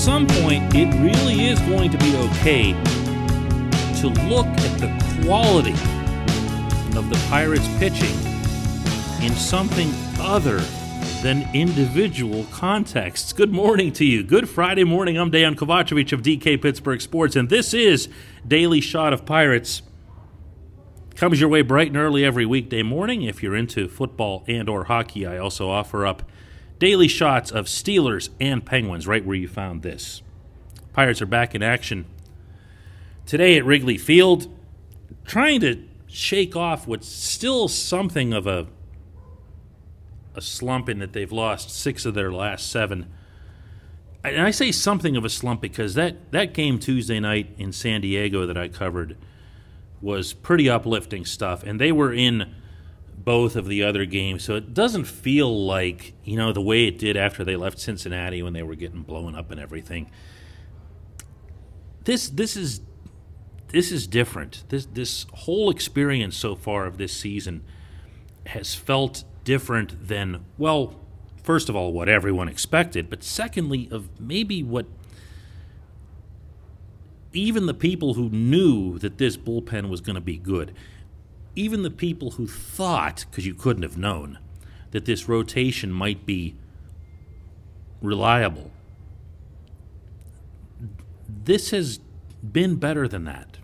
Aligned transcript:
Some 0.00 0.26
point, 0.28 0.74
it 0.74 0.88
really 1.02 1.48
is 1.48 1.60
going 1.60 1.90
to 1.90 1.98
be 1.98 2.16
okay 2.16 2.72
to 4.00 4.08
look 4.30 4.46
at 4.46 4.80
the 4.80 4.88
quality 5.22 5.74
of 6.96 7.10
the 7.10 7.26
Pirates' 7.28 7.68
pitching 7.78 8.16
in 9.22 9.34
something 9.34 9.92
other 10.18 10.60
than 11.22 11.46
individual 11.52 12.44
contexts. 12.44 13.34
Good 13.34 13.52
morning 13.52 13.92
to 13.92 14.06
you. 14.06 14.22
Good 14.22 14.48
Friday 14.48 14.84
morning. 14.84 15.18
I'm 15.18 15.30
Dan 15.30 15.54
Kovacevic 15.54 16.14
of 16.14 16.22
DK 16.22 16.62
Pittsburgh 16.62 17.02
Sports, 17.02 17.36
and 17.36 17.50
this 17.50 17.74
is 17.74 18.08
Daily 18.48 18.80
Shot 18.80 19.12
of 19.12 19.26
Pirates. 19.26 19.82
Comes 21.14 21.42
your 21.42 21.50
way 21.50 21.60
bright 21.60 21.88
and 21.88 21.98
early 21.98 22.24
every 22.24 22.46
weekday 22.46 22.82
morning. 22.82 23.20
If 23.20 23.42
you're 23.42 23.54
into 23.54 23.86
football 23.86 24.44
and 24.48 24.66
or 24.66 24.84
hockey, 24.84 25.26
I 25.26 25.36
also 25.36 25.68
offer 25.68 26.06
up 26.06 26.22
daily 26.80 27.06
shots 27.06 27.52
of 27.52 27.66
Steelers 27.66 28.30
and 28.40 28.66
Penguins 28.66 29.06
right 29.06 29.24
where 29.24 29.36
you 29.36 29.46
found 29.46 29.82
this. 29.82 30.22
Pirates 30.92 31.22
are 31.22 31.26
back 31.26 31.54
in 31.54 31.62
action 31.62 32.06
today 33.26 33.56
at 33.56 33.64
Wrigley 33.64 33.98
Field, 33.98 34.52
trying 35.24 35.60
to 35.60 35.84
shake 36.08 36.56
off 36.56 36.88
what's 36.88 37.06
still 37.06 37.68
something 37.68 38.32
of 38.32 38.48
a 38.48 38.66
a 40.34 40.40
slump 40.40 40.88
in 40.88 41.00
that 41.00 41.12
they've 41.12 41.32
lost 41.32 41.70
six 41.70 42.06
of 42.06 42.14
their 42.14 42.32
last 42.32 42.70
seven. 42.70 43.12
And 44.22 44.40
I 44.40 44.52
say 44.52 44.70
something 44.70 45.16
of 45.16 45.24
a 45.24 45.28
slump 45.28 45.60
because 45.60 45.94
that, 45.94 46.30
that 46.30 46.54
game 46.54 46.78
Tuesday 46.78 47.18
night 47.18 47.52
in 47.58 47.72
San 47.72 48.00
Diego 48.00 48.46
that 48.46 48.56
I 48.56 48.68
covered 48.68 49.16
was 50.00 50.32
pretty 50.32 50.70
uplifting 50.70 51.24
stuff, 51.24 51.64
and 51.64 51.80
they 51.80 51.90
were 51.90 52.12
in 52.12 52.54
both 53.24 53.56
of 53.56 53.66
the 53.66 53.82
other 53.82 54.04
games, 54.04 54.44
so 54.44 54.54
it 54.54 54.74
doesn't 54.74 55.04
feel 55.04 55.66
like 55.66 56.14
you 56.24 56.36
know 56.36 56.52
the 56.52 56.60
way 56.60 56.86
it 56.86 56.98
did 56.98 57.16
after 57.16 57.44
they 57.44 57.56
left 57.56 57.78
Cincinnati 57.78 58.42
when 58.42 58.52
they 58.52 58.62
were 58.62 58.74
getting 58.74 59.02
blown 59.02 59.34
up 59.34 59.50
and 59.50 59.60
everything. 59.60 60.10
This 62.04 62.28
this 62.28 62.56
is 62.56 62.80
this 63.68 63.92
is 63.92 64.06
different. 64.06 64.64
This 64.68 64.86
this 64.86 65.26
whole 65.32 65.70
experience 65.70 66.36
so 66.36 66.54
far 66.54 66.86
of 66.86 66.98
this 66.98 67.12
season 67.12 67.62
has 68.46 68.74
felt 68.74 69.24
different 69.44 70.08
than 70.08 70.44
well, 70.58 70.98
first 71.42 71.68
of 71.68 71.76
all, 71.76 71.92
what 71.92 72.08
everyone 72.08 72.48
expected, 72.48 73.10
but 73.10 73.22
secondly, 73.22 73.88
of 73.90 74.08
maybe 74.20 74.62
what 74.62 74.86
even 77.32 77.66
the 77.66 77.74
people 77.74 78.14
who 78.14 78.28
knew 78.30 78.98
that 78.98 79.18
this 79.18 79.36
bullpen 79.36 79.88
was 79.88 80.00
going 80.00 80.14
to 80.14 80.20
be 80.20 80.36
good, 80.36 80.74
even 81.60 81.82
the 81.82 81.90
people 81.90 82.32
who 82.32 82.46
thought, 82.46 83.26
because 83.30 83.46
you 83.46 83.54
couldn't 83.54 83.82
have 83.82 83.98
known, 83.98 84.38
that 84.92 85.04
this 85.04 85.28
rotation 85.28 85.92
might 85.92 86.24
be 86.24 86.54
reliable, 88.00 88.70
this 91.28 91.70
has 91.70 92.00
been 92.52 92.76
better 92.76 93.06
than 93.06 93.24
that. 93.24 93.58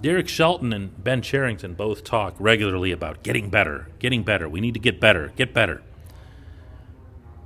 Derek 0.00 0.28
Shelton 0.28 0.72
and 0.72 1.02
Ben 1.02 1.22
Cherington 1.22 1.74
both 1.74 2.04
talk 2.04 2.34
regularly 2.38 2.92
about 2.92 3.22
getting 3.22 3.50
better, 3.50 3.88
getting 3.98 4.22
better. 4.22 4.48
We 4.48 4.60
need 4.60 4.74
to 4.74 4.80
get 4.80 5.00
better, 5.00 5.32
get 5.34 5.52
better. 5.52 5.82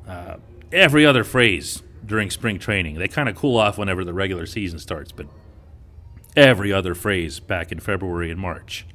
Uh, 0.06 0.37
every 0.71 1.06
other 1.06 1.25
phrase 1.25 1.82
during 2.05 2.31
spring 2.31 2.59
training. 2.59 2.97
They 2.97 3.09
kind 3.09 3.28
of 3.28 3.37
cool 3.37 3.56
off 3.56 3.78
whenever 3.78 4.05
the 4.05 4.12
regular 4.12 4.44
season 4.44 4.78
starts, 4.78 5.12
but 5.12 5.27
every 6.37 6.72
other 6.72 6.94
phrase 6.94 7.41
back 7.41 7.72
in 7.72 7.81
February 7.81 8.31
and 8.31 8.41
March. 8.41 8.87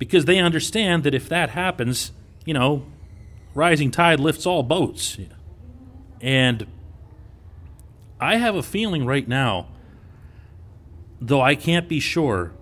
Because 0.00 0.24
they 0.24 0.38
understand 0.38 1.04
that 1.04 1.14
if 1.14 1.28
that 1.28 1.50
happens, 1.50 2.10
you 2.44 2.54
know, 2.54 2.86
rising 3.54 3.90
tide 3.90 4.18
lifts 4.18 4.46
all 4.46 4.62
boats. 4.64 5.18
And 6.20 6.66
I 8.18 8.36
have 8.36 8.56
a 8.56 8.62
feeling 8.62 9.04
right 9.04 9.28
now, 9.28 9.68
though 11.20 11.42
I 11.42 11.54
can't 11.54 11.86
be 11.86 12.00
sure, 12.00 12.52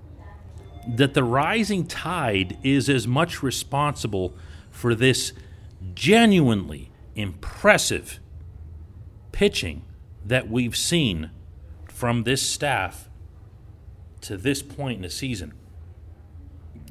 that 0.86 1.14
the 1.14 1.22
rising 1.22 1.86
tide 1.86 2.58
is 2.64 2.88
as 2.88 3.06
much 3.06 3.42
responsible 3.42 4.34
for 4.70 4.94
this 4.94 5.32
genuinely 5.94 6.90
impressive 7.14 8.18
pitching 9.30 9.84
that 10.26 10.48
we've 10.48 10.76
seen 10.76 11.30
from 11.86 12.24
this 12.24 12.42
staff 12.42 13.08
to 14.22 14.36
this 14.36 14.60
point 14.60 14.96
in 14.96 15.02
the 15.02 15.10
season. 15.10 15.52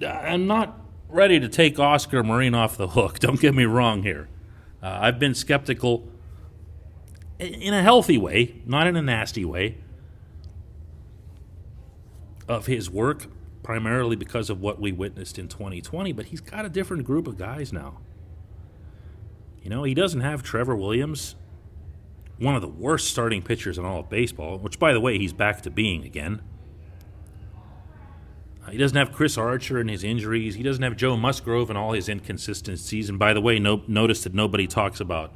I'm 0.04 0.48
not 0.48 0.80
ready 1.10 1.40
to 1.40 1.50
take 1.50 1.80
Oscar 1.80 2.24
Marin 2.24 2.54
off 2.54 2.78
the 2.78 2.90
hook. 2.90 3.20
Don't 3.20 3.40
get 3.40 3.54
me 3.54 3.66
wrong 3.66 4.04
here. 4.04 4.28
Uh, 4.82 4.98
I've 5.02 5.20
been 5.20 5.34
skeptical 5.34 6.08
in 7.40 7.74
a 7.74 7.84
healthy 7.84 8.18
way, 8.18 8.62
not 8.66 8.88
in 8.88 8.96
a 8.96 9.02
nasty 9.02 9.46
way, 9.46 9.78
of 12.48 12.66
his 12.66 12.90
work, 12.90 13.28
primarily 13.64 14.16
because 14.16 14.50
of 14.50 14.62
what 14.62 14.80
we 14.80 14.92
witnessed 14.92 15.38
in 15.38 15.48
2020. 15.48 16.12
But 16.14 16.28
he's 16.28 16.42
got 16.42 16.66
a 16.66 16.70
different 16.70 17.06
group 17.06 17.28
of 17.28 17.38
guys 17.38 17.74
now. 17.74 18.00
You 19.62 19.70
know, 19.70 19.84
he 19.84 19.94
doesn't 19.94 20.22
have 20.22 20.44
Trevor 20.44 20.76
Williams, 20.76 21.36
one 22.40 22.56
of 22.56 22.62
the 22.62 22.68
worst 22.68 23.10
starting 23.10 23.42
pitchers 23.42 23.78
in 23.78 23.86
all 23.86 24.00
of 24.00 24.10
baseball, 24.10 24.58
which, 24.60 24.80
by 24.80 24.94
the 24.94 25.00
way, 25.00 25.18
he's 25.18 25.34
back 25.34 25.62
to 25.64 25.70
being 25.70 26.06
again. 26.06 26.42
Uh, 28.68 28.72
He 28.72 28.78
doesn't 28.78 28.98
have 28.98 29.12
Chris 29.12 29.38
Archer 29.38 29.80
and 29.80 29.90
his 29.90 30.04
injuries. 30.04 30.56
He 30.56 30.64
doesn't 30.64 30.84
have 30.84 30.98
Joe 30.98 31.16
Musgrove 31.16 31.70
and 31.70 31.78
all 31.78 31.94
his 31.94 32.10
inconsistencies. 32.10 33.10
And 33.10 33.18
by 33.18 33.34
the 33.34 33.42
way, 33.42 33.60
no, 33.60 33.84
notice 33.88 34.24
that 34.24 34.34
nobody 34.34 34.68
talks 34.68 35.00
about 35.00 35.34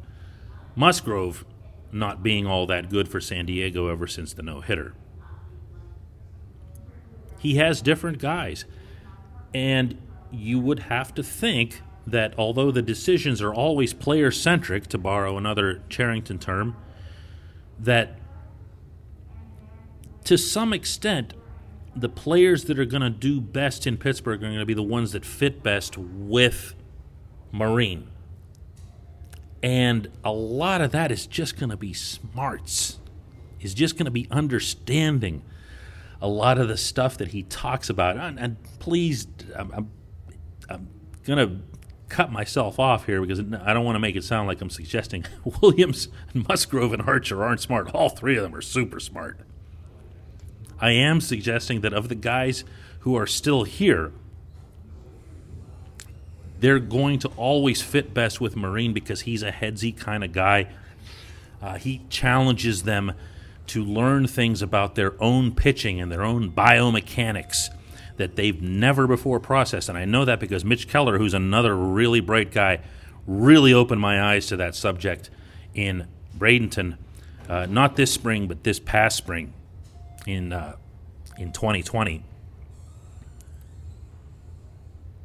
Musgrove 0.76 1.46
not 1.92 2.24
being 2.24 2.46
all 2.46 2.66
that 2.68 2.90
good 2.90 3.08
for 3.08 3.20
San 3.20 3.46
Diego 3.46 3.88
ever 3.88 4.08
since 4.08 4.34
the 4.34 4.42
no 4.42 4.62
hitter. 4.62 4.94
He 7.40 7.56
has 7.56 7.82
different 7.82 8.20
guys. 8.20 8.66
And 9.54 9.98
you 10.32 10.60
would 10.60 10.80
have 10.80 11.14
to 11.16 11.24
think 11.24 11.82
that 12.08 12.34
although 12.38 12.72
the 12.72 12.82
decisions 12.82 13.42
are 13.42 13.54
always 13.54 13.94
player 13.94 14.32
centric, 14.32 14.88
to 14.88 14.98
borrow 14.98 15.38
another 15.38 15.82
Cherington 15.90 16.40
term, 16.40 16.76
that 17.78 18.18
to 20.24 20.38
some 20.38 20.72
extent, 20.72 21.34
the 21.96 22.10
players 22.10 22.66
that 22.66 22.80
are 22.80 22.86
going 22.86 23.02
to 23.02 23.10
do 23.10 23.42
best 23.42 23.86
in 23.86 23.98
Pittsburgh 23.98 24.42
are 24.44 24.48
going 24.48 24.60
to 24.60 24.66
be 24.66 24.74
the 24.74 24.84
ones 24.84 25.12
that 25.12 25.26
fit 25.26 25.62
best 25.62 25.98
with 25.98 26.74
Marin. 27.52 28.08
And 29.62 30.10
a 30.24 30.32
lot 30.32 30.82
of 30.82 30.92
that 30.92 31.12
is 31.12 31.28
just 31.28 31.60
going 31.60 31.70
to 31.70 31.78
be 31.78 31.94
smarts, 31.94 33.00
is 33.60 33.74
just 33.74 33.96
going 33.96 34.06
to 34.06 34.12
be 34.12 34.28
understanding 34.32 35.44
a 36.22 36.28
lot 36.28 36.58
of 36.58 36.68
the 36.68 36.78
stuff 36.78 37.18
that 37.18 37.30
he 37.30 37.44
talks 37.44 37.90
about. 37.90 38.18
And, 38.18 38.40
and 38.40 38.58
please, 38.80 39.28
I'm, 39.56 39.72
I'm, 39.72 39.92
I'm 40.70 40.88
going 41.24 41.40
to 41.48 41.64
cut 42.10 42.32
myself 42.32 42.80
off 42.80 43.06
here 43.06 43.22
because 43.22 43.40
I 43.40 43.74
don't 43.74 43.86
want 43.86 43.96
to 43.96 44.00
make 44.00 44.16
it 44.16 44.24
sound 44.24 44.48
like 44.48 44.62
I'm 44.62 44.70
suggesting 44.70 45.26
Williams, 45.62 46.10
Musgrove, 46.34 46.94
and 46.94 47.02
Archer 47.04 47.44
aren't 47.44 47.62
smart. 47.62 47.94
All 47.94 48.10
three 48.10 48.38
of 48.38 48.44
them 48.44 48.56
are 48.56 48.62
super 48.62 49.00
smart. 49.00 49.40
I 50.82 50.92
am 50.92 51.22
suggesting 51.22 51.82
that 51.82 51.94
of 51.94 52.10
the 52.10 52.16
guys 52.16 52.64
who 53.02 53.16
are 53.16 53.28
still 53.28 53.64
here, 53.64 54.12
they're 56.60 56.80
going 56.80 57.20
to 57.20 57.28
always 57.38 57.82
fit 57.82 58.14
best 58.14 58.42
with 58.42 58.56
Marin 58.56 58.92
because 58.94 59.22
he's 59.22 59.44
a 59.44 59.52
headsy 59.52 59.92
kind 59.92 60.24
of 60.24 60.32
guy. 60.34 60.68
Uh, 61.62 61.78
he 61.78 62.02
challenges 62.10 62.84
them 62.84 63.14
to 63.68 63.84
learn 63.84 64.28
things 64.28 64.62
about 64.62 64.96
their 64.96 65.22
own 65.22 65.54
pitching 65.54 66.02
and 66.02 66.12
their 66.12 66.24
own 66.24 66.52
biomechanics 66.52 67.70
that 68.18 68.36
they've 68.36 68.62
never 68.62 69.08
before 69.08 69.40
processed. 69.40 69.88
And 69.88 69.98
I 69.98 70.06
know 70.06 70.26
that 70.26 70.40
because 70.40 70.66
Mitch 70.66 70.88
Keller, 70.88 71.18
who's 71.18 71.34
another 71.34 71.76
really 71.76 72.20
bright 72.20 72.52
guy, 72.52 72.82
really 73.26 73.74
opened 73.74 74.02
my 74.02 74.22
eyes 74.22 74.48
to 74.48 74.58
that 74.58 74.76
subject 74.76 75.30
in 75.74 76.08
Bradenton 76.38 76.98
uh, 77.48 77.66
not 77.70 77.96
this 77.98 78.14
spring, 78.14 78.48
but 78.48 78.64
this 78.64 78.80
past 78.80 79.18
spring 79.18 79.54
in 80.26 80.54
uh, 80.54 80.76
in 81.38 81.52
2020, 81.52 82.24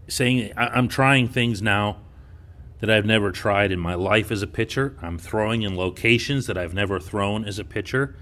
saying 0.08 0.52
I- 0.56 0.68
I'm 0.68 0.88
trying 0.88 1.28
things 1.28 1.60
now 1.62 1.98
that 2.80 2.90
I've 2.90 3.06
never 3.06 3.32
tried 3.32 3.72
in 3.72 3.80
my 3.80 3.94
life 3.94 4.30
as 4.30 4.42
a 4.42 4.46
pitcher. 4.46 4.96
I'm 5.00 5.18
throwing 5.18 5.62
in 5.62 5.76
locations 5.76 6.46
that 6.46 6.58
I've 6.58 6.74
never 6.74 7.00
thrown 7.00 7.44
as 7.44 7.58
a 7.58 7.64
pitcher, 7.64 8.14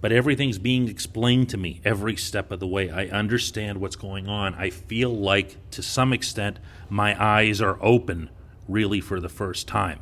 but 0.00 0.10
everything's 0.12 0.58
being 0.58 0.88
explained 0.88 1.48
to 1.50 1.56
me 1.56 1.80
every 1.84 2.16
step 2.16 2.50
of 2.50 2.58
the 2.60 2.66
way. 2.66 2.90
I 2.90 3.06
understand 3.06 3.78
what's 3.80 3.96
going 3.96 4.28
on. 4.28 4.54
I 4.54 4.70
feel 4.70 5.16
like, 5.16 5.56
to 5.70 5.82
some 5.82 6.12
extent, 6.12 6.58
my 6.90 7.20
eyes 7.22 7.60
are 7.62 7.78
open 7.80 8.30
really 8.68 9.00
for 9.00 9.20
the 9.20 9.28
first 9.28 9.68
time. 9.68 10.00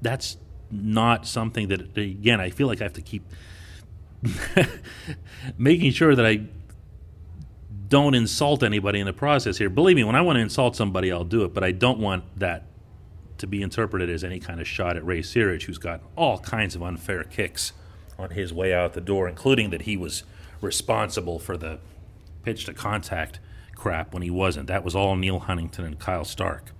That's 0.00 0.36
not 0.70 1.26
something 1.26 1.68
that, 1.68 1.98
again, 1.98 2.40
I 2.40 2.50
feel 2.50 2.68
like 2.68 2.80
I 2.80 2.84
have 2.84 2.92
to 2.94 3.02
keep 3.02 3.24
making 5.58 5.92
sure 5.92 6.14
that 6.14 6.26
I 6.26 6.42
don't 7.88 8.14
insult 8.14 8.62
anybody 8.62 9.00
in 9.00 9.06
the 9.06 9.12
process 9.12 9.58
here. 9.58 9.70
Believe 9.70 9.96
me, 9.96 10.04
when 10.04 10.16
I 10.16 10.20
want 10.20 10.36
to 10.36 10.40
insult 10.40 10.76
somebody, 10.76 11.10
I'll 11.10 11.24
do 11.24 11.44
it, 11.44 11.54
but 11.54 11.64
I 11.64 11.72
don't 11.72 11.98
want 11.98 12.24
that 12.38 12.64
to 13.38 13.46
be 13.46 13.62
interpreted 13.62 14.10
as 14.10 14.24
any 14.24 14.40
kind 14.40 14.60
of 14.60 14.66
shot 14.66 14.96
at 14.96 15.04
Ray 15.04 15.20
Searage, 15.20 15.62
who's 15.62 15.78
got 15.78 16.02
all 16.16 16.38
kinds 16.38 16.74
of 16.74 16.82
unfair 16.82 17.24
kicks 17.24 17.72
on 18.18 18.30
his 18.30 18.52
way 18.52 18.74
out 18.74 18.94
the 18.94 19.00
door, 19.00 19.28
including 19.28 19.70
that 19.70 19.82
he 19.82 19.96
was 19.96 20.24
responsible 20.60 21.38
for 21.38 21.56
the 21.56 21.78
pitch 22.42 22.64
to 22.64 22.74
contact 22.74 23.38
crap 23.74 24.12
when 24.12 24.22
he 24.22 24.30
wasn't. 24.30 24.66
That 24.66 24.84
was 24.84 24.94
all 24.96 25.14
Neal 25.16 25.38
Huntington 25.38 25.84
and 25.84 25.98
Kyle 25.98 26.24
Stark. 26.24 26.72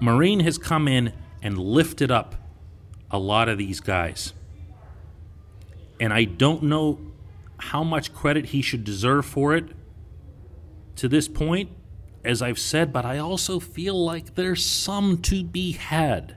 Marin 0.00 0.40
has 0.40 0.58
come 0.58 0.86
in 0.86 1.12
and 1.42 1.58
lifted 1.58 2.10
up 2.10 2.36
a 3.10 3.18
lot 3.18 3.48
of 3.48 3.58
these 3.58 3.80
guys. 3.80 4.32
And 6.00 6.12
I 6.12 6.24
don't 6.24 6.64
know 6.64 7.00
how 7.58 7.82
much 7.82 8.12
credit 8.14 8.46
he 8.46 8.62
should 8.62 8.84
deserve 8.84 9.26
for 9.26 9.54
it 9.56 9.64
to 10.96 11.08
this 11.08 11.28
point, 11.28 11.70
as 12.24 12.42
I've 12.42 12.58
said, 12.58 12.92
but 12.92 13.04
I 13.04 13.18
also 13.18 13.58
feel 13.58 14.04
like 14.04 14.34
there's 14.34 14.64
some 14.64 15.18
to 15.22 15.42
be 15.42 15.72
had. 15.72 16.36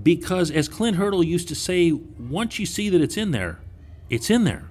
Because, 0.00 0.50
as 0.50 0.68
Clint 0.68 0.96
Hurdle 0.96 1.22
used 1.22 1.48
to 1.48 1.54
say, 1.54 1.92
once 1.92 2.58
you 2.58 2.66
see 2.66 2.88
that 2.88 3.00
it's 3.00 3.16
in 3.16 3.30
there, 3.30 3.60
it's 4.10 4.28
in 4.28 4.44
there. 4.44 4.68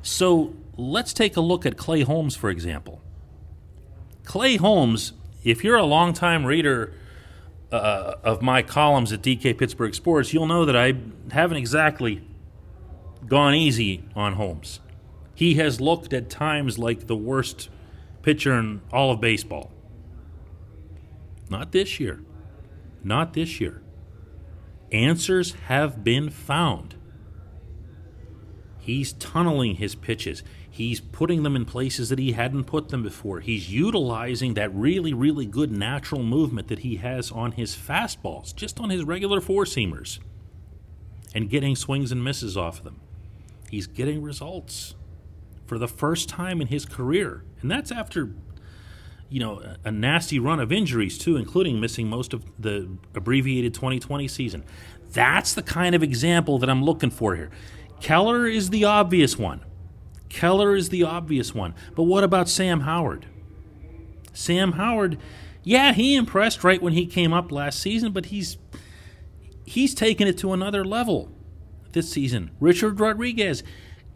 So 0.00 0.54
let's 0.76 1.12
take 1.12 1.36
a 1.36 1.40
look 1.40 1.66
at 1.66 1.76
Clay 1.76 2.00
Holmes, 2.00 2.34
for 2.34 2.48
example. 2.48 3.02
Clay 4.24 4.56
Holmes, 4.56 5.12
if 5.44 5.62
you're 5.62 5.76
a 5.76 5.84
longtime 5.84 6.46
reader 6.46 6.94
uh, 7.70 8.14
of 8.24 8.42
my 8.42 8.62
columns 8.62 9.12
at 9.12 9.22
DK 9.22 9.56
Pittsburgh 9.56 9.94
Sports, 9.94 10.32
you'll 10.32 10.46
know 10.46 10.64
that 10.64 10.76
I 10.76 10.94
haven't 11.32 11.58
exactly 11.58 12.22
gone 13.26 13.54
easy 13.54 14.04
on 14.14 14.34
Holmes. 14.34 14.80
He 15.34 15.54
has 15.54 15.80
looked 15.80 16.12
at 16.12 16.30
times 16.30 16.78
like 16.78 17.06
the 17.06 17.16
worst 17.16 17.68
pitcher 18.22 18.58
in 18.58 18.80
all 18.92 19.12
of 19.12 19.20
baseball. 19.20 19.70
Not 21.50 21.72
this 21.72 22.00
year. 22.00 22.20
Not 23.04 23.34
this 23.34 23.60
year. 23.60 23.82
Answers 24.90 25.52
have 25.66 26.02
been 26.02 26.30
found. 26.30 26.96
He's 28.78 29.12
tunneling 29.12 29.76
his 29.76 29.94
pitches. 29.94 30.42
He's 30.78 31.00
putting 31.00 31.42
them 31.42 31.56
in 31.56 31.64
places 31.64 32.08
that 32.08 32.20
he 32.20 32.34
hadn't 32.34 32.66
put 32.66 32.90
them 32.90 33.02
before. 33.02 33.40
He's 33.40 33.68
utilizing 33.68 34.54
that 34.54 34.72
really, 34.72 35.12
really 35.12 35.44
good 35.44 35.72
natural 35.72 36.22
movement 36.22 36.68
that 36.68 36.78
he 36.78 36.98
has 36.98 37.32
on 37.32 37.50
his 37.50 37.74
fastballs, 37.74 38.54
just 38.54 38.78
on 38.78 38.88
his 38.88 39.02
regular 39.02 39.40
four 39.40 39.64
seamers, 39.64 40.20
and 41.34 41.50
getting 41.50 41.74
swings 41.74 42.12
and 42.12 42.22
misses 42.22 42.56
off 42.56 42.78
of 42.78 42.84
them. 42.84 43.00
He's 43.68 43.88
getting 43.88 44.22
results 44.22 44.94
for 45.66 45.78
the 45.78 45.88
first 45.88 46.28
time 46.28 46.60
in 46.60 46.68
his 46.68 46.86
career. 46.86 47.42
And 47.60 47.68
that's 47.68 47.90
after, 47.90 48.30
you 49.28 49.40
know, 49.40 49.60
a 49.84 49.90
nasty 49.90 50.38
run 50.38 50.60
of 50.60 50.70
injuries, 50.70 51.18
too, 51.18 51.36
including 51.36 51.80
missing 51.80 52.08
most 52.08 52.32
of 52.32 52.44
the 52.56 52.88
abbreviated 53.16 53.74
2020 53.74 54.28
season. 54.28 54.62
That's 55.10 55.54
the 55.54 55.62
kind 55.62 55.96
of 55.96 56.04
example 56.04 56.60
that 56.60 56.70
I'm 56.70 56.84
looking 56.84 57.10
for 57.10 57.34
here. 57.34 57.50
Keller 58.00 58.46
is 58.46 58.70
the 58.70 58.84
obvious 58.84 59.36
one. 59.36 59.64
Keller 60.28 60.74
is 60.74 60.88
the 60.88 61.02
obvious 61.02 61.54
one. 61.54 61.74
But 61.94 62.04
what 62.04 62.24
about 62.24 62.48
Sam 62.48 62.80
Howard? 62.80 63.26
Sam 64.32 64.72
Howard, 64.72 65.18
yeah, 65.62 65.92
he 65.92 66.14
impressed 66.14 66.62
right 66.62 66.80
when 66.80 66.92
he 66.92 67.06
came 67.06 67.32
up 67.32 67.50
last 67.50 67.80
season, 67.80 68.12
but 68.12 68.26
he's 68.26 68.58
he's 69.64 69.94
taken 69.94 70.26
it 70.26 70.38
to 70.38 70.52
another 70.52 70.84
level 70.84 71.30
this 71.92 72.10
season. 72.10 72.50
Richard 72.60 73.00
Rodriguez 73.00 73.62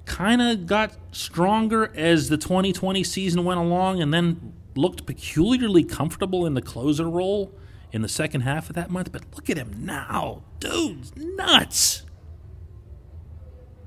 kind 0.05 0.43
of 0.43 0.67
got 0.67 0.97
stronger 1.13 1.93
as 1.95 2.29
the 2.29 2.37
2020 2.37 3.05
season 3.05 3.45
went 3.45 3.61
along 3.61 4.01
and 4.01 4.13
then 4.13 4.53
looked 4.75 5.07
peculiarly 5.07 5.85
comfortable 5.85 6.47
in 6.47 6.55
the 6.55 6.63
closer 6.63 7.09
role 7.09 7.53
in 7.93 8.03
the 8.03 8.09
second 8.09 8.41
half 8.41 8.69
of 8.71 8.75
that 8.75 8.91
month. 8.91 9.13
But 9.13 9.23
look 9.35 9.51
at 9.51 9.57
him 9.57 9.85
now. 9.85 10.43
Dude's 10.61 11.13
nuts. 11.17 12.05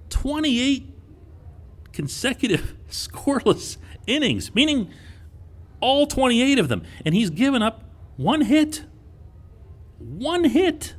28 0.09 0.94
consecutive 1.95 2.75
scoreless 2.89 3.77
innings, 4.05 4.53
meaning 4.53 4.91
all 5.79 6.05
28 6.05 6.59
of 6.59 6.67
them. 6.67 6.83
And 7.03 7.15
he's 7.15 7.29
given 7.29 7.61
up 7.63 7.83
one 8.17 8.41
hit. 8.41 8.83
One 9.97 10.43
hit. 10.43 10.95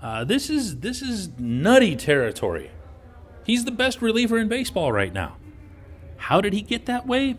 Uh, 0.00 0.22
this 0.24 0.48
is 0.48 0.80
this 0.80 1.02
is 1.02 1.30
nutty 1.38 1.96
territory. 1.96 2.70
He's 3.44 3.64
the 3.64 3.72
best 3.72 4.00
reliever 4.00 4.38
in 4.38 4.48
baseball 4.48 4.92
right 4.92 5.12
now. 5.12 5.36
How 6.18 6.40
did 6.40 6.52
he 6.52 6.60
get 6.60 6.86
that 6.86 7.06
way? 7.06 7.36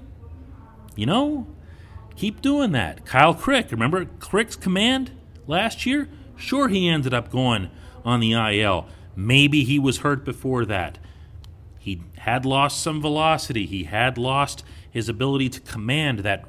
You 0.95 1.05
know, 1.05 1.47
keep 2.15 2.41
doing 2.41 2.71
that. 2.73 3.05
Kyle 3.05 3.33
Crick, 3.33 3.71
remember 3.71 4.05
Crick's 4.19 4.55
command 4.55 5.11
last 5.47 5.85
year? 5.85 6.09
Sure, 6.35 6.67
he 6.67 6.89
ended 6.89 7.13
up 7.13 7.31
going 7.31 7.69
on 8.03 8.19
the 8.19 8.33
IL. 8.33 8.87
Maybe 9.15 9.63
he 9.63 9.79
was 9.79 9.99
hurt 9.99 10.25
before 10.25 10.65
that. 10.65 10.97
Had 12.19 12.45
lost 12.45 12.81
some 12.81 13.01
velocity. 13.01 13.65
He 13.65 13.85
had 13.85 14.17
lost 14.17 14.63
his 14.89 15.09
ability 15.09 15.49
to 15.49 15.59
command 15.61 16.19
that 16.19 16.45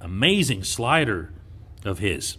amazing 0.00 0.64
slider 0.64 1.32
of 1.84 1.98
his. 1.98 2.38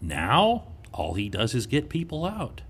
Now, 0.00 0.64
all 0.92 1.14
he 1.14 1.28
does 1.28 1.54
is 1.54 1.66
get 1.66 1.88
people 1.88 2.24
out. 2.24 2.62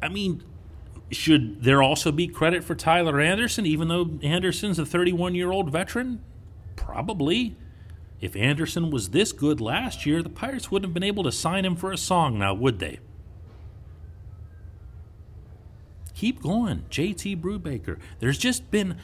I 0.00 0.08
mean, 0.08 0.42
should 1.10 1.62
there 1.62 1.82
also 1.82 2.12
be 2.12 2.26
credit 2.26 2.62
for 2.62 2.74
Tyler 2.74 3.20
Anderson, 3.20 3.64
even 3.64 3.88
though 3.88 4.18
Anderson's 4.22 4.78
a 4.78 4.86
31 4.86 5.34
year 5.34 5.50
old 5.50 5.70
veteran? 5.70 6.22
Probably. 6.76 7.56
If 8.20 8.36
Anderson 8.36 8.90
was 8.90 9.10
this 9.10 9.32
good 9.32 9.60
last 9.60 10.06
year, 10.06 10.22
the 10.22 10.28
Pirates 10.28 10.70
wouldn't 10.70 10.88
have 10.88 10.94
been 10.94 11.02
able 11.02 11.24
to 11.24 11.32
sign 11.32 11.64
him 11.64 11.76
for 11.76 11.92
a 11.92 11.98
song 11.98 12.38
now, 12.38 12.54
would 12.54 12.78
they? 12.78 13.00
Keep 16.14 16.42
going, 16.42 16.84
JT 16.90 17.40
Brubaker. 17.40 17.98
There's 18.20 18.38
just 18.38 18.70
been 18.70 18.98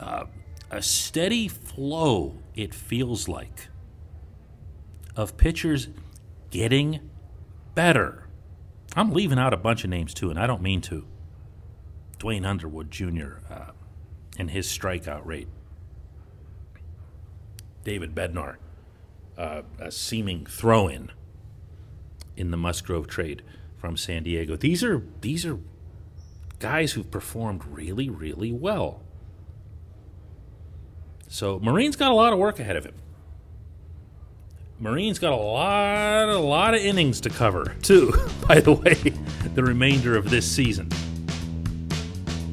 uh, 0.00 0.24
a 0.70 0.82
steady 0.82 1.48
flow, 1.48 2.34
it 2.54 2.74
feels 2.74 3.28
like, 3.28 3.68
of 5.14 5.36
pitchers 5.36 5.88
getting 6.50 7.10
better. 7.74 8.26
I'm 8.96 9.12
leaving 9.12 9.38
out 9.38 9.52
a 9.52 9.56
bunch 9.58 9.84
of 9.84 9.90
names 9.90 10.12
too, 10.12 10.30
and 10.30 10.38
I 10.38 10.46
don't 10.46 10.62
mean 10.62 10.80
to. 10.82 11.06
Duane 12.18 12.44
Underwood 12.44 12.90
Jr. 12.90 13.38
Uh, 13.50 13.70
and 14.38 14.50
his 14.50 14.66
strikeout 14.66 15.24
rate. 15.24 15.48
David 17.84 18.14
Bednar, 18.14 18.56
uh, 19.38 19.62
a 19.78 19.92
seeming 19.92 20.44
throw-in 20.46 21.12
in 22.36 22.50
the 22.50 22.56
Musgrove 22.56 23.06
trade 23.06 23.42
from 23.76 23.96
San 23.96 24.24
Diego. 24.24 24.56
These 24.56 24.82
are 24.82 25.04
these 25.20 25.46
are 25.46 25.60
guys 26.58 26.92
who've 26.92 27.10
performed 27.10 27.64
really, 27.66 28.08
really 28.08 28.52
well. 28.52 29.02
So 31.28 31.58
Marin's 31.58 31.96
got 31.96 32.10
a 32.10 32.14
lot 32.14 32.32
of 32.32 32.38
work 32.38 32.58
ahead 32.58 32.76
of 32.76 32.84
him. 32.84 32.94
Marin's 34.78 35.18
got 35.18 35.32
a 35.32 35.36
lot, 35.36 36.28
a 36.28 36.38
lot 36.38 36.74
of 36.74 36.80
innings 36.80 37.20
to 37.22 37.30
cover, 37.30 37.74
too, 37.82 38.12
by 38.48 38.60
the 38.60 38.72
way, 38.72 38.94
the 39.54 39.62
remainder 39.62 40.16
of 40.16 40.28
this 40.28 40.50
season. 40.50 40.90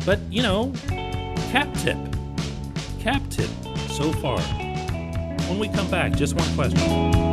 But, 0.05 0.19
you 0.31 0.41
know, 0.41 0.72
cap 1.51 1.74
tip. 1.75 1.98
Cap 3.00 3.22
tip 3.29 3.50
so 3.89 4.12
far. 4.13 4.39
When 5.50 5.60
we 5.60 5.67
come 5.67 5.89
back, 5.91 6.13
just 6.13 6.36
one 6.36 6.55
question. 6.55 7.33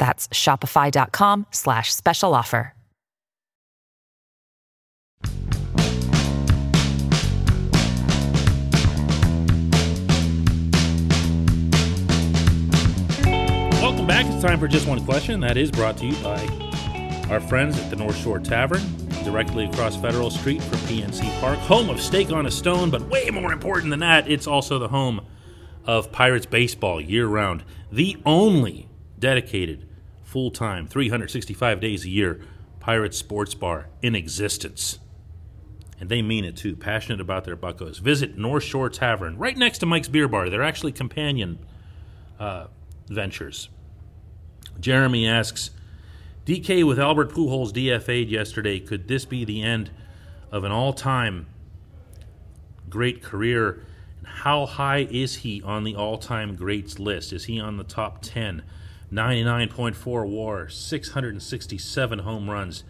That's 0.00 0.28
shopify.com 0.28 1.46
slash 1.50 1.94
special 1.94 2.34
offer. 2.34 2.72
Welcome 13.82 14.06
back. 14.06 14.24
It's 14.26 14.42
time 14.42 14.58
for 14.58 14.68
just 14.68 14.88
one 14.88 15.04
question. 15.04 15.40
That 15.40 15.58
is 15.58 15.70
brought 15.70 15.98
to 15.98 16.06
you 16.06 16.16
by 16.22 16.46
our 17.28 17.40
friends 17.40 17.78
at 17.78 17.90
the 17.90 17.96
North 17.96 18.16
Shore 18.16 18.38
Tavern, 18.38 18.80
directly 19.22 19.66
across 19.66 19.96
Federal 19.96 20.30
Street 20.30 20.62
from 20.62 20.78
PNC 20.78 21.28
Park, 21.40 21.58
home 21.58 21.90
of 21.90 22.00
Steak 22.00 22.32
on 22.32 22.46
a 22.46 22.50
Stone, 22.50 22.90
but 22.90 23.02
way 23.10 23.28
more 23.28 23.52
important 23.52 23.90
than 23.90 24.00
that, 24.00 24.30
it's 24.30 24.46
also 24.46 24.78
the 24.78 24.88
home 24.88 25.26
of 25.84 26.10
Pirates 26.10 26.46
baseball 26.46 27.02
year 27.02 27.26
round. 27.26 27.64
The 27.92 28.16
only 28.24 28.88
dedicated, 29.18 29.86
full 30.30 30.52
time, 30.52 30.86
365 30.86 31.80
days 31.80 32.04
a 32.04 32.08
year 32.08 32.40
Pirates 32.78 33.18
sports 33.18 33.52
bar 33.54 33.88
in 34.00 34.14
existence. 34.14 35.00
And 35.98 36.08
they 36.08 36.22
mean 36.22 36.44
it 36.44 36.56
too, 36.56 36.76
passionate 36.76 37.20
about 37.20 37.44
their 37.44 37.56
buckos. 37.56 37.98
Visit 37.98 38.38
North 38.38 38.62
Shore 38.62 38.88
Tavern, 38.88 39.36
right 39.36 39.56
next 39.56 39.78
to 39.78 39.86
Mike's 39.86 40.08
Beer 40.08 40.28
Bar. 40.28 40.48
They're 40.48 40.62
actually 40.62 40.92
companion 40.92 41.58
uh, 42.38 42.68
ventures. 43.08 43.68
Jeremy 44.78 45.26
asks, 45.26 45.70
DK 46.46 46.86
with 46.86 46.98
Albert 46.98 47.32
Pujols 47.32 47.72
DFA'd 47.72 48.30
yesterday. 48.30 48.78
Could 48.78 49.08
this 49.08 49.24
be 49.24 49.44
the 49.44 49.62
end 49.62 49.90
of 50.52 50.62
an 50.62 50.70
all-time 50.70 51.46
great 52.88 53.20
career? 53.22 53.84
And 54.18 54.26
how 54.26 54.64
high 54.64 55.08
is 55.10 55.36
he 55.36 55.60
on 55.62 55.82
the 55.82 55.96
all-time 55.96 56.54
greats 56.54 57.00
list? 57.00 57.32
Is 57.32 57.44
he 57.44 57.60
on 57.60 57.76
the 57.76 57.84
top 57.84 58.22
10? 58.22 58.62
99.4 59.12 60.28
WAR, 60.28 60.68
667 60.68 62.18
home 62.20 62.48
runs, 62.48 62.84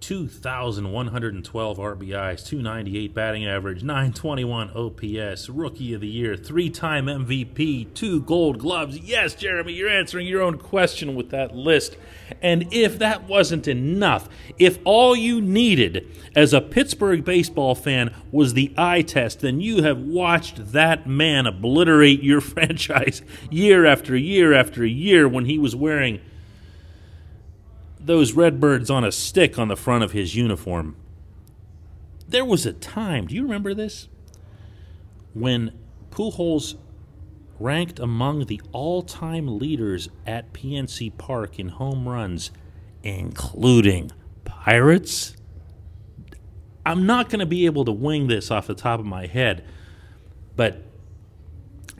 2,112 0.00 1.78
RBIs, 1.78 2.46
298 2.46 3.14
batting 3.14 3.46
average, 3.46 3.82
921 3.82 4.70
OPS, 4.70 5.48
Rookie 5.48 5.94
of 5.94 6.00
the 6.00 6.08
Year, 6.08 6.36
three 6.36 6.70
time 6.70 7.06
MVP, 7.06 7.92
two 7.94 8.22
gold 8.22 8.58
gloves. 8.58 8.98
Yes, 8.98 9.34
Jeremy, 9.34 9.72
you're 9.74 9.88
answering 9.88 10.26
your 10.26 10.42
own 10.42 10.58
question 10.58 11.14
with 11.14 11.30
that 11.30 11.54
list. 11.54 11.96
And 12.40 12.66
if 12.72 12.98
that 12.98 13.24
wasn't 13.24 13.68
enough, 13.68 14.28
if 14.58 14.78
all 14.84 15.14
you 15.14 15.40
needed 15.40 16.06
as 16.34 16.52
a 16.52 16.60
Pittsburgh 16.60 17.24
baseball 17.24 17.74
fan 17.74 18.14
was 18.32 18.54
the 18.54 18.72
eye 18.76 19.02
test, 19.02 19.40
then 19.40 19.60
you 19.60 19.82
have 19.82 19.98
watched 19.98 20.72
that 20.72 21.06
man 21.06 21.46
obliterate 21.46 22.22
your 22.22 22.40
franchise 22.40 23.22
year 23.50 23.84
after 23.84 24.16
year 24.16 24.54
after 24.54 24.84
year 24.84 25.28
when 25.28 25.44
he 25.44 25.58
was 25.58 25.76
wearing 25.76 26.20
those 28.00 28.32
Redbirds 28.32 28.90
on 28.90 29.04
a 29.04 29.12
stick 29.12 29.58
on 29.58 29.68
the 29.68 29.76
front 29.76 30.02
of 30.02 30.12
his 30.12 30.34
uniform. 30.34 30.96
There 32.26 32.44
was 32.44 32.64
a 32.64 32.72
time, 32.72 33.26
do 33.26 33.34
you 33.34 33.42
remember 33.42 33.74
this? 33.74 34.08
When 35.34 35.78
Pujols 36.10 36.76
ranked 37.60 37.98
among 37.98 38.46
the 38.46 38.60
all 38.72 39.02
time 39.02 39.58
leaders 39.58 40.08
at 40.26 40.52
PNC 40.52 41.16
Park 41.18 41.58
in 41.58 41.68
home 41.68 42.08
runs, 42.08 42.50
including 43.02 44.10
Pirates. 44.44 45.36
I'm 46.84 47.06
not 47.06 47.28
going 47.28 47.40
to 47.40 47.46
be 47.46 47.66
able 47.66 47.84
to 47.84 47.92
wing 47.92 48.26
this 48.26 48.50
off 48.50 48.66
the 48.66 48.74
top 48.74 48.98
of 48.98 49.06
my 49.06 49.26
head, 49.26 49.64
but 50.56 50.82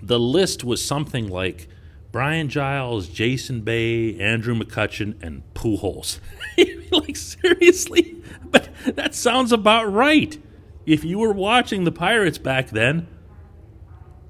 the 0.02 0.18
list 0.18 0.64
was 0.64 0.84
something 0.84 1.28
like 1.28 1.68
Brian 2.12 2.48
Giles, 2.48 3.08
Jason 3.08 3.60
Bay, 3.60 4.18
Andrew 4.18 4.54
McCutchen, 4.54 5.22
and 5.22 5.42
Pujols. 5.54 6.18
like 6.90 7.16
seriously, 7.16 8.22
but 8.44 8.68
that 8.84 9.14
sounds 9.14 9.52
about 9.52 9.92
right. 9.92 10.40
If 10.86 11.04
you 11.04 11.18
were 11.18 11.32
watching 11.32 11.84
the 11.84 11.92
Pirates 11.92 12.38
back 12.38 12.70
then, 12.70 13.06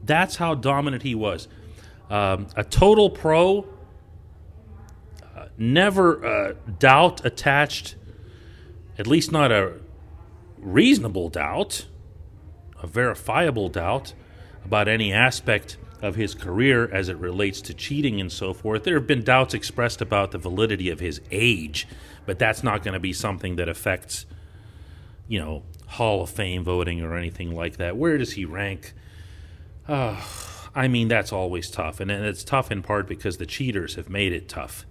that's 0.05 0.37
how 0.37 0.55
dominant 0.55 1.03
he 1.03 1.15
was. 1.15 1.49
Um, 2.11 2.49
a 2.57 2.65
total 2.65 3.09
pro, 3.09 3.67
uh, 5.23 5.47
never 5.57 6.27
uh, 6.27 6.55
doubt 6.79 7.25
attached, 7.25 7.95
at 8.99 9.07
least 9.07 9.33
not 9.33 9.53
a 9.53 9.75
reasonable 10.59 11.29
doubt, 11.29 11.87
a 12.83 12.87
verifiable 12.87 13.69
doubt 13.69 14.13
about 14.65 14.89
any 14.89 15.13
aspect 15.13 15.79
of 16.02 16.16
his 16.16 16.35
career 16.35 16.88
as 16.92 17.09
it 17.09 17.16
relates 17.16 17.61
to 17.62 17.75
cheating 17.75 18.21
and 18.21 18.33
so 18.33 18.52
forth. 18.54 18.85
There 18.85 18.95
have 18.95 19.07
been 19.07 19.23
doubts 19.23 19.54
expressed 19.54 20.00
about 20.00 20.30
the 20.30 20.38
validity 20.38 20.88
of 20.90 21.00
his 21.00 21.21
age, 21.30 21.87
but 22.26 22.38
that's 22.38 22.62
not 22.62 22.83
going 22.83 22.95
to 22.95 23.00
be 23.00 23.12
something 23.12 23.57
that 23.57 23.69
affects, 23.69 24.26
you 25.28 25.38
know, 25.38 25.62
Hall 25.87 26.23
of 26.23 26.30
Fame 26.30 26.64
voting 26.64 27.02
or 27.02 27.16
anything 27.16 27.54
like 27.54 27.76
that. 27.76 27.97
Where 27.97 28.16
does 28.16 28.33
he 28.33 28.45
rank? 28.45 28.95
Uh, 29.88 30.23
I 30.75 30.88
mean, 30.88 31.09
that's 31.09 31.33
always 31.33 31.71
tough, 31.71 32.00
and 32.00 32.11
it's 32.11 32.45
tough 32.45 32.71
in 32.71 32.83
part 32.83 33.09
because 33.09 33.38
the 33.38 33.47
cheaters 33.47 33.97
have 33.97 34.09
made 34.09 34.33
it 34.33 34.49
tough. 34.49 34.87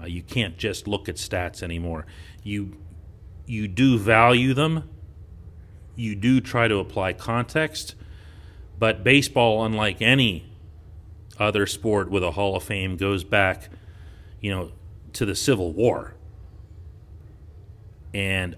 Uh, 0.00 0.06
you 0.06 0.22
can't 0.22 0.58
just 0.58 0.86
look 0.86 1.08
at 1.08 1.16
stats 1.16 1.62
anymore. 1.62 2.06
You 2.42 2.76
you 3.46 3.68
do 3.68 3.98
value 3.98 4.52
them. 4.52 4.90
You 5.94 6.14
do 6.14 6.40
try 6.40 6.68
to 6.68 6.76
apply 6.78 7.14
context, 7.14 7.94
but 8.78 9.02
baseball, 9.02 9.64
unlike 9.64 10.02
any 10.02 10.44
other 11.38 11.66
sport 11.66 12.10
with 12.10 12.22
a 12.22 12.32
Hall 12.32 12.56
of 12.56 12.62
Fame, 12.62 12.96
goes 12.96 13.24
back, 13.24 13.68
you 14.40 14.50
know, 14.50 14.72
to 15.12 15.24
the 15.24 15.34
Civil 15.34 15.72
War. 15.72 16.14
And 18.12 18.56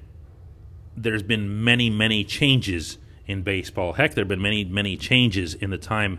there's 0.96 1.22
been 1.22 1.62
many, 1.62 1.90
many 1.90 2.24
changes 2.24 2.98
in 3.26 3.42
baseball. 3.42 3.94
Heck, 3.94 4.14
there 4.14 4.22
have 4.22 4.28
been 4.28 4.42
many, 4.42 4.64
many 4.64 4.96
changes 4.96 5.54
in 5.54 5.70
the 5.70 5.78
time 5.78 6.18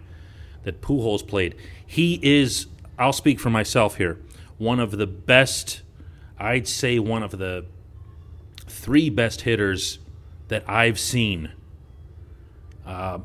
that 0.64 0.82
Pujols 0.82 1.26
played. 1.26 1.56
He 1.86 2.20
is, 2.22 2.68
I'll 2.98 3.14
speak 3.14 3.40
for 3.40 3.50
myself 3.50 3.96
here, 3.98 4.20
one 4.58 4.80
of 4.80 4.92
the 4.92 5.08
best, 5.08 5.82
I'd 6.38 6.68
say 6.68 7.00
one 7.00 7.24
of 7.24 7.32
the 7.32 7.66
three 8.68 9.10
best 9.10 9.42
hitters 9.42 10.00
that 10.50 10.64
I've 10.70 11.00
seen 11.00 11.52
uh, 12.86 13.20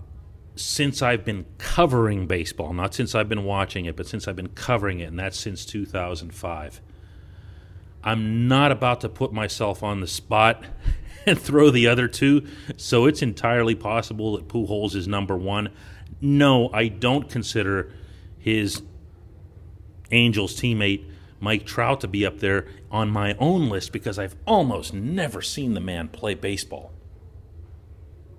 since 0.56 1.02
I've 1.02 1.24
been 1.24 1.46
covering 1.58 2.26
baseball. 2.26 2.72
Not 2.72 2.94
since 2.94 3.14
I've 3.14 3.28
been 3.28 3.44
watching 3.44 3.86
it, 3.86 3.96
but 3.96 4.06
since 4.06 4.28
I've 4.28 4.36
been 4.36 4.48
covering 4.48 5.00
it, 5.00 5.04
and 5.04 5.18
that's 5.18 5.38
since 5.38 5.64
2005. 5.64 6.80
I'm 8.02 8.48
not 8.48 8.70
about 8.70 9.00
to 9.00 9.08
put 9.08 9.32
myself 9.32 9.82
on 9.82 10.00
the 10.00 10.06
spot 10.06 10.62
and 11.26 11.38
throw 11.38 11.70
the 11.70 11.86
other 11.86 12.06
two, 12.06 12.46
so 12.76 13.06
it's 13.06 13.22
entirely 13.22 13.74
possible 13.74 14.36
that 14.36 14.48
Pujols 14.48 14.94
is 14.94 15.08
number 15.08 15.36
one. 15.36 15.70
no, 16.20 16.70
I 16.72 16.88
don't 16.88 17.28
consider 17.28 17.92
his 18.38 18.82
Angels 20.10 20.54
teammate 20.54 21.10
Mike 21.40 21.66
Trout 21.66 22.00
to 22.00 22.08
be 22.08 22.24
up 22.24 22.38
there 22.38 22.66
on 22.90 23.10
my 23.10 23.34
own 23.38 23.68
list 23.68 23.92
because 23.92 24.18
I've 24.18 24.36
almost 24.46 24.94
never 24.94 25.42
seen 25.42 25.74
the 25.74 25.80
man 25.80 26.08
play 26.08 26.34
baseball. 26.34 26.93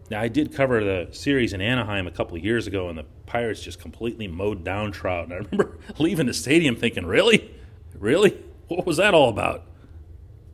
Now, 0.10 0.22
I 0.22 0.28
did 0.28 0.54
cover 0.54 0.84
the 0.84 1.12
series 1.12 1.54
in 1.54 1.62
Anaheim 1.62 2.06
a 2.06 2.12
couple 2.12 2.38
years 2.38 2.68
ago, 2.68 2.90
and 2.90 2.98
the 2.98 3.06
Pirates 3.26 3.62
just 3.62 3.80
completely 3.80 4.28
mowed 4.28 4.64
down 4.64 4.92
Trout. 4.92 5.26
And 5.26 5.34
I 5.34 5.38
remember 5.38 5.78
leaving 5.98 6.28
the 6.28 6.34
stadium 6.34 6.76
thinking, 6.76 7.06
really? 7.06 7.52
Really? 7.98 8.38
What 8.68 8.86
was 8.86 8.98
that 8.98 9.14
all 9.14 9.30
about? 9.30 9.64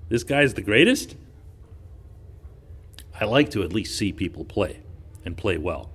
This 0.10 0.24
guy's 0.24 0.54
the 0.54 0.62
greatest? 0.62 1.16
I 3.20 3.26
like 3.26 3.50
to 3.52 3.64
at 3.64 3.74
least 3.74 3.98
see 3.98 4.12
people 4.12 4.46
play 4.46 4.82
and 5.26 5.38
play 5.38 5.58
well. 5.58 5.90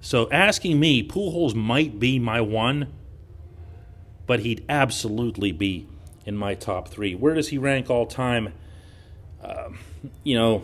So 0.00 0.30
asking 0.30 0.78
me, 0.78 1.06
Pujols 1.06 1.54
might 1.54 1.98
be 1.98 2.18
my 2.18 2.40
one, 2.40 2.92
but 4.26 4.40
he'd 4.40 4.64
absolutely 4.68 5.52
be 5.52 5.86
in 6.24 6.36
my 6.36 6.54
top 6.54 6.88
three. 6.88 7.14
Where 7.14 7.34
does 7.34 7.48
he 7.48 7.58
rank 7.58 7.90
all 7.90 8.06
time? 8.06 8.52
Uh, 9.42 9.70
you 10.24 10.36
know, 10.36 10.62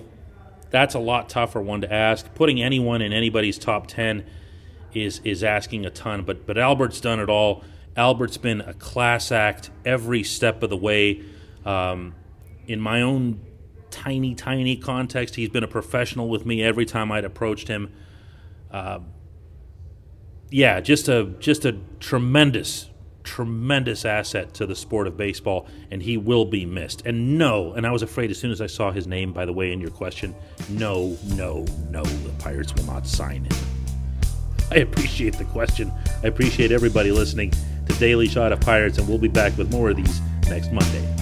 that's 0.73 0.95
a 0.95 0.99
lot 0.99 1.29
tougher 1.29 1.61
one 1.61 1.83
to 1.83 1.93
ask. 1.93 2.35
Putting 2.35 2.63
anyone 2.63 3.03
in 3.03 3.13
anybody's 3.13 3.59
top 3.59 3.87
ten 3.87 4.25
is 4.95 5.21
is 5.25 5.45
asking 5.45 5.87
a 5.87 5.91
ton. 5.91 6.25
But 6.25 6.47
but 6.47 6.59
Albert's 6.59 7.01
done 7.01 7.21
it 7.21 7.29
all. 7.29 7.63
Albert's 7.97 8.39
been 8.39 8.61
a 8.63 8.75
class 8.75 9.31
act 9.31 9.71
every 9.85 10.23
step 10.23 10.63
of 10.63 10.71
the 10.71 10.77
way. 10.77 11.23
Um, 11.65 12.15
in 12.67 12.81
my 12.81 13.03
own 13.03 13.41
tiny, 13.91 14.35
tiny 14.35 14.77
context, 14.77 15.35
he's 15.35 15.51
been 15.51 15.65
a 15.65 15.69
professional 15.69 16.29
with 16.29 16.47
me 16.47 16.63
every 16.63 16.87
time 16.87 17.13
I'd 17.13 17.25
approached 17.25 17.69
him. 17.69 17.93
Uh, 18.71 19.01
yeah, 20.51 20.81
just 20.81 21.09
a 21.09 21.25
just 21.39 21.65
a 21.65 21.79
tremendous, 22.01 22.89
tremendous 23.25 24.05
asset 24.05 24.55
to 24.55 24.67
the 24.67 24.75
sport 24.75 25.07
of 25.07 25.17
baseball, 25.17 25.67
and 25.91 26.03
he 26.03 26.17
will 26.17 26.45
be 26.45 26.67
missed. 26.67 27.03
And 27.07 27.39
no, 27.39 27.73
and 27.73 27.87
I 27.87 27.91
was 27.91 28.03
afraid 28.03 28.31
as 28.31 28.39
soon 28.39 28.51
as 28.51 28.61
I 28.61 28.67
saw 28.67 28.91
his 28.91 29.07
name, 29.07 29.33
by 29.33 29.45
the 29.45 29.53
way, 29.53 29.73
in 29.73 29.81
your 29.81 29.91
question, 29.91 30.35
no, 30.69 31.17
no, 31.35 31.65
no, 31.91 32.03
the 32.03 32.33
Pirates 32.39 32.75
will 32.75 32.85
not 32.85 33.07
sign 33.07 33.45
him. 33.45 33.57
I 34.71 34.77
appreciate 34.77 35.35
the 35.35 35.45
question. 35.45 35.93
I 36.23 36.29
appreciate 36.29 36.73
everybody 36.73 37.13
listening 37.13 37.53
to 37.87 37.93
Daily 37.99 38.29
Shot 38.29 38.53
of 38.53 38.61
Pirates, 38.61 38.99
and 38.99 39.07
we'll 39.09 39.19
be 39.19 39.29
back 39.29 39.57
with 39.59 39.71
more 39.71 39.91
of 39.91 39.97
these 39.97 40.21
next 40.49 40.73
Monday. 40.73 41.22